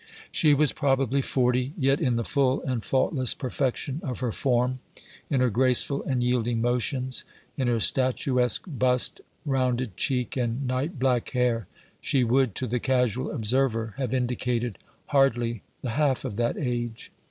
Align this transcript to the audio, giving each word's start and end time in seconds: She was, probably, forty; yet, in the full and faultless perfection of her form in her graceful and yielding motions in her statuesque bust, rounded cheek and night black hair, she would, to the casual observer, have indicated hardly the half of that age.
She 0.31 0.55
was, 0.55 0.73
probably, 0.73 1.21
forty; 1.21 1.73
yet, 1.77 2.01
in 2.01 2.15
the 2.15 2.23
full 2.23 2.59
and 2.63 2.83
faultless 2.83 3.35
perfection 3.35 3.99
of 4.03 4.19
her 4.21 4.31
form 4.31 4.79
in 5.29 5.41
her 5.41 5.51
graceful 5.51 6.01
and 6.01 6.23
yielding 6.23 6.59
motions 6.59 7.23
in 7.55 7.67
her 7.67 7.79
statuesque 7.79 8.63
bust, 8.65 9.21
rounded 9.45 9.95
cheek 9.97 10.35
and 10.35 10.65
night 10.65 10.97
black 10.97 11.29
hair, 11.33 11.67
she 12.01 12.23
would, 12.23 12.55
to 12.55 12.65
the 12.65 12.79
casual 12.79 13.29
observer, 13.31 13.93
have 13.99 14.11
indicated 14.11 14.79
hardly 15.05 15.61
the 15.83 15.91
half 15.91 16.25
of 16.25 16.35
that 16.35 16.57
age. 16.57 17.11